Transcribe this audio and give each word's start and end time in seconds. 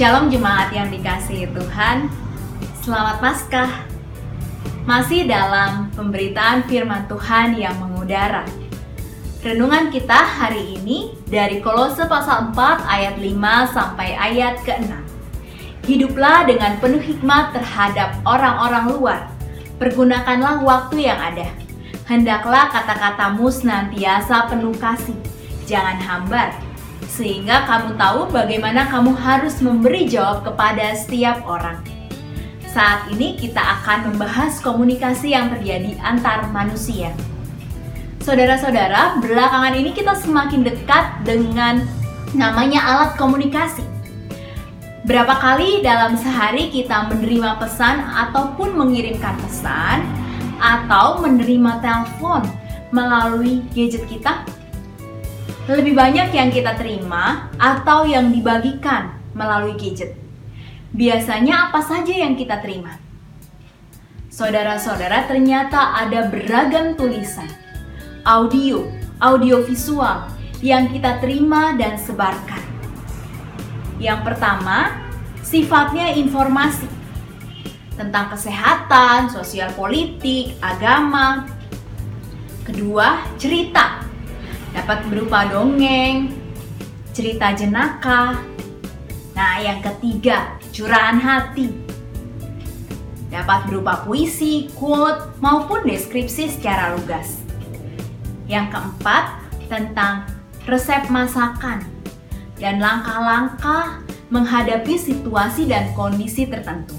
Shalom 0.00 0.32
jemaat 0.32 0.72
yang 0.72 0.88
dikasihi 0.88 1.52
Tuhan. 1.52 2.08
Selamat 2.80 3.20
Paskah. 3.20 3.84
Masih 4.88 5.28
dalam 5.28 5.92
pemberitaan 5.92 6.64
firman 6.64 7.04
Tuhan 7.04 7.52
yang 7.60 7.76
mengudara. 7.76 8.48
Renungan 9.44 9.92
kita 9.92 10.16
hari 10.16 10.80
ini 10.80 11.12
dari 11.28 11.60
Kolose 11.60 12.08
pasal 12.08 12.48
4 12.48 12.80
ayat 12.88 13.20
5 13.20 13.76
sampai 13.76 14.16
ayat 14.16 14.64
ke-6. 14.64 14.88
Hiduplah 15.84 16.48
dengan 16.48 16.80
penuh 16.80 17.04
hikmat 17.04 17.52
terhadap 17.52 18.24
orang-orang 18.24 18.96
luar. 18.96 19.20
Pergunakanlah 19.76 20.64
waktu 20.64 21.12
yang 21.12 21.20
ada. 21.20 21.52
Hendaklah 22.08 22.72
kata-katamu 22.72 23.52
senantiasa 23.52 24.48
penuh 24.48 24.72
kasih. 24.80 25.20
Jangan 25.68 26.00
hambar, 26.00 26.56
sehingga 27.08 27.64
kamu 27.64 27.96
tahu 27.96 28.28
bagaimana 28.28 28.90
kamu 28.90 29.16
harus 29.16 29.62
memberi 29.64 30.04
jawab 30.10 30.44
kepada 30.44 30.92
setiap 30.92 31.40
orang. 31.48 31.80
Saat 32.70 33.10
ini 33.10 33.34
kita 33.34 33.58
akan 33.58 34.12
membahas 34.12 34.62
komunikasi 34.62 35.34
yang 35.34 35.50
terjadi 35.50 35.96
antar 36.04 36.46
manusia. 36.54 37.10
Saudara-saudara, 38.20 39.18
belakangan 39.18 39.74
ini 39.74 39.90
kita 39.96 40.12
semakin 40.14 40.62
dekat 40.62 41.24
dengan 41.24 41.82
namanya 42.36 42.84
alat 42.84 43.18
komunikasi. 43.18 43.82
Berapa 45.08 45.40
kali 45.40 45.80
dalam 45.80 46.14
sehari 46.14 46.68
kita 46.68 47.08
menerima 47.08 47.56
pesan 47.56 48.04
ataupun 48.04 48.76
mengirimkan 48.76 49.34
pesan 49.40 50.04
atau 50.60 51.18
menerima 51.24 51.80
telepon 51.80 52.44
melalui 52.92 53.64
gadget 53.72 54.04
kita? 54.06 54.44
Lebih 55.68 55.92
banyak 55.92 56.32
yang 56.32 56.48
kita 56.48 56.78
terima 56.78 57.52
atau 57.60 58.08
yang 58.08 58.32
dibagikan 58.32 59.12
melalui 59.36 59.76
gadget. 59.76 60.16
Biasanya 60.90 61.70
apa 61.70 61.84
saja 61.84 62.10
yang 62.10 62.34
kita 62.34 62.58
terima? 62.64 62.96
Saudara-saudara, 64.30 65.28
ternyata 65.28 66.00
ada 66.00 66.26
beragam 66.30 66.96
tulisan 66.96 67.50
audio, 68.24 68.88
audio 69.20 69.60
visual 69.62 70.26
yang 70.64 70.88
kita 70.88 71.20
terima 71.20 71.76
dan 71.76 71.96
sebarkan. 71.96 72.62
Yang 74.00 74.20
pertama, 74.32 74.96
sifatnya 75.44 76.16
informasi 76.16 76.88
tentang 78.00 78.32
kesehatan, 78.32 79.28
sosial 79.28 79.70
politik, 79.76 80.56
agama. 80.64 81.44
Kedua, 82.64 83.20
cerita. 83.36 84.09
Dapat 84.70 85.10
berupa 85.10 85.50
dongeng, 85.50 86.30
cerita 87.10 87.50
jenaka. 87.54 88.38
Nah, 89.34 89.58
yang 89.58 89.82
ketiga, 89.82 90.58
curahan 90.70 91.18
hati. 91.18 91.74
Dapat 93.30 93.70
berupa 93.70 94.02
puisi, 94.02 94.70
quote, 94.74 95.38
maupun 95.38 95.86
deskripsi 95.86 96.50
secara 96.50 96.98
lugas. 96.98 97.38
Yang 98.50 98.74
keempat, 98.74 99.24
tentang 99.70 100.26
resep 100.66 101.06
masakan 101.08 101.86
dan 102.58 102.82
langkah-langkah 102.82 104.02
menghadapi 104.28 104.98
situasi 104.98 105.70
dan 105.70 105.94
kondisi 105.94 106.44
tertentu. 106.50 106.98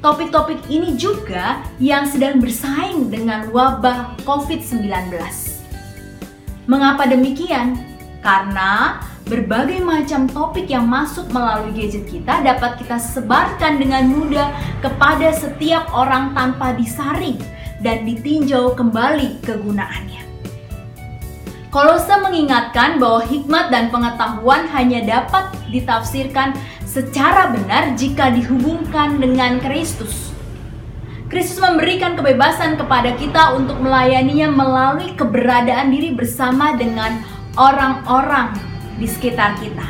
Topik-topik 0.00 0.70
ini 0.70 0.94
juga 0.94 1.66
yang 1.82 2.06
sedang 2.06 2.38
bersaing 2.38 3.10
dengan 3.10 3.50
wabah 3.50 4.14
COVID-19. 4.22 5.18
Mengapa 6.66 7.06
demikian? 7.06 7.78
Karena 8.26 8.98
berbagai 9.30 9.82
macam 9.86 10.26
topik 10.26 10.66
yang 10.66 10.86
masuk 10.86 11.30
melalui 11.30 11.70
gadget 11.70 12.10
kita 12.10 12.42
dapat 12.42 12.78
kita 12.82 12.98
sebarkan 12.98 13.78
dengan 13.78 14.10
mudah 14.10 14.50
kepada 14.82 15.30
setiap 15.30 15.86
orang 15.94 16.34
tanpa 16.34 16.74
disaring 16.74 17.38
dan 17.86 18.02
ditinjau 18.02 18.74
kembali 18.74 19.46
kegunaannya. 19.46 20.26
Kolose 21.70 22.18
mengingatkan 22.18 22.98
bahwa 22.98 23.22
hikmat 23.22 23.70
dan 23.70 23.86
pengetahuan 23.94 24.66
hanya 24.74 25.06
dapat 25.06 25.54
ditafsirkan 25.70 26.58
secara 26.82 27.54
benar 27.54 27.94
jika 27.94 28.34
dihubungkan 28.34 29.22
dengan 29.22 29.62
Kristus. 29.62 30.35
Kristus 31.26 31.58
memberikan 31.58 32.14
kebebasan 32.14 32.78
kepada 32.78 33.18
kita 33.18 33.58
untuk 33.58 33.82
melayaninya 33.82 34.46
melalui 34.46 35.10
keberadaan 35.18 35.90
diri 35.90 36.14
bersama 36.14 36.78
dengan 36.78 37.18
orang-orang 37.58 38.54
di 38.94 39.10
sekitar 39.10 39.58
kita. 39.58 39.82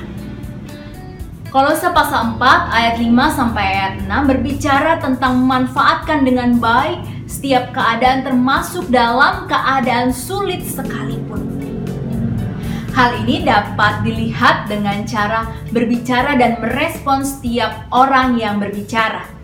Kolose 1.53 1.93
pasal 1.93 2.41
4 2.41 2.41
ayat 2.73 2.97
5 2.97 3.37
sampai 3.37 3.65
ayat 3.69 3.95
6 4.09 4.31
berbicara 4.33 4.97
tentang 4.97 5.45
memanfaatkan 5.45 6.25
dengan 6.25 6.57
baik 6.57 7.05
setiap 7.29 7.69
keadaan 7.77 8.25
termasuk 8.25 8.89
dalam 8.89 9.45
keadaan 9.45 10.17
sulit 10.17 10.65
sekalipun. 10.65 11.53
Hal 12.97 13.13
ini 13.29 13.45
dapat 13.45 14.01
dilihat 14.09 14.73
dengan 14.73 15.05
cara 15.05 15.53
berbicara 15.69 16.33
dan 16.41 16.57
merespons 16.65 17.37
setiap 17.37 17.85
orang 17.93 18.41
yang 18.41 18.57
berbicara. 18.57 19.36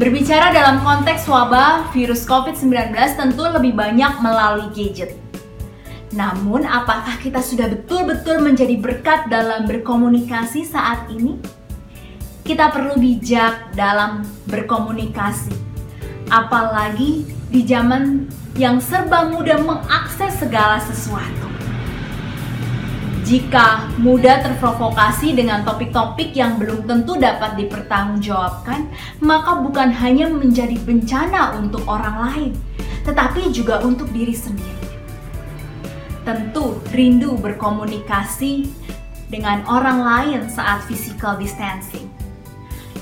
Berbicara 0.00 0.48
dalam 0.48 0.80
konteks 0.80 1.28
wabah 1.28 1.92
virus 1.92 2.24
COVID-19 2.24 2.96
tentu 3.20 3.44
lebih 3.44 3.76
banyak 3.76 4.24
melalui 4.24 4.72
gadget. 4.72 5.12
Namun, 6.16 6.64
apakah 6.64 7.20
kita 7.20 7.44
sudah 7.44 7.68
betul-betul 7.68 8.40
menjadi 8.40 8.80
berkat 8.80 9.28
dalam 9.28 9.68
berkomunikasi 9.68 10.64
saat 10.64 11.04
ini? 11.12 11.36
Kita 12.40 12.72
perlu 12.72 12.96
bijak 12.96 13.76
dalam 13.76 14.24
berkomunikasi, 14.48 15.52
apalagi 16.32 17.28
di 17.52 17.60
zaman 17.68 18.24
yang 18.56 18.80
serba 18.80 19.28
mudah 19.28 19.60
mengakses 19.60 20.32
segala 20.40 20.80
sesuatu. 20.80 21.49
Jika 23.30 23.86
mudah 24.02 24.42
terprovokasi 24.42 25.38
dengan 25.38 25.62
topik-topik 25.62 26.34
yang 26.34 26.58
belum 26.58 26.82
tentu 26.82 27.14
dapat 27.14 27.54
dipertanggungjawabkan, 27.62 28.90
maka 29.22 29.62
bukan 29.62 29.94
hanya 29.94 30.26
menjadi 30.26 30.74
bencana 30.82 31.54
untuk 31.54 31.86
orang 31.86 32.26
lain, 32.26 32.52
tetapi 33.06 33.54
juga 33.54 33.86
untuk 33.86 34.10
diri 34.10 34.34
sendiri. 34.34 34.82
Tentu 36.26 36.82
rindu 36.90 37.38
berkomunikasi 37.38 38.66
dengan 39.30 39.62
orang 39.70 40.02
lain 40.02 40.50
saat 40.50 40.82
physical 40.90 41.38
distancing. 41.38 42.10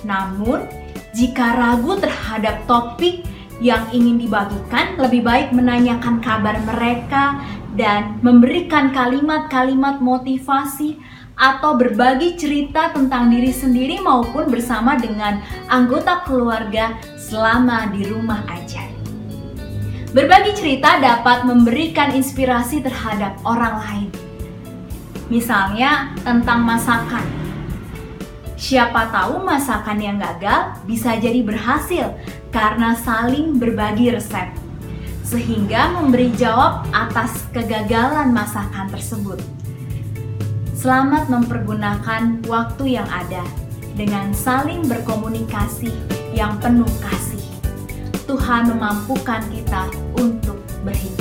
Namun, 0.05 0.69
jika 1.17 1.57
ragu 1.57 1.97
terhadap 1.97 2.69
topik 2.69 3.25
yang 3.65 3.89
ingin 3.97 4.21
dibagikan, 4.21 4.93
lebih 5.01 5.25
baik 5.25 5.57
menanyakan 5.57 6.21
kabar 6.21 6.61
mereka 6.69 7.41
dan 7.79 8.19
memberikan 8.27 8.91
kalimat-kalimat 8.91 10.03
motivasi 10.03 10.99
atau 11.39 11.79
berbagi 11.79 12.35
cerita 12.35 12.91
tentang 12.91 13.31
diri 13.31 13.55
sendiri 13.55 14.03
maupun 14.03 14.51
bersama 14.51 14.99
dengan 14.99 15.39
anggota 15.71 16.27
keluarga 16.27 16.99
selama 17.15 17.95
di 17.95 18.11
rumah 18.11 18.43
aja. 18.51 18.83
Berbagi 20.11 20.59
cerita 20.59 20.99
dapat 20.99 21.47
memberikan 21.47 22.11
inspirasi 22.11 22.83
terhadap 22.83 23.39
orang 23.47 23.79
lain. 23.87 24.11
Misalnya 25.31 26.11
tentang 26.27 26.67
masakan. 26.67 27.23
Siapa 28.59 29.15
tahu 29.15 29.47
masakan 29.47 30.03
yang 30.03 30.19
gagal 30.19 30.83
bisa 30.83 31.15
jadi 31.15 31.47
berhasil 31.47 32.11
karena 32.51 32.99
saling 32.99 33.55
berbagi 33.55 34.11
resep 34.11 34.68
sehingga 35.29 35.93
memberi 35.93 36.33
jawab 36.41 36.89
atas 36.89 37.45
kegagalan 37.53 38.33
masakan 38.33 38.89
tersebut. 38.89 39.37
Selamat 40.73 41.29
mempergunakan 41.29 42.41
waktu 42.49 42.97
yang 42.97 43.09
ada 43.13 43.45
dengan 43.93 44.33
saling 44.33 44.89
berkomunikasi 44.89 45.93
yang 46.33 46.57
penuh 46.65 46.89
kasih. 47.05 47.45
Tuhan 48.25 48.73
memampukan 48.73 49.45
kita 49.53 49.93
untuk 50.17 50.57
berhidup. 50.81 51.18